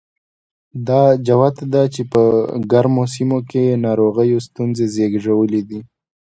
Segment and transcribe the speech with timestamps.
[0.87, 2.21] دا جوته ده چې په
[2.71, 5.61] ګرمو سیمو کې ناروغیو ستونزې زېږولې.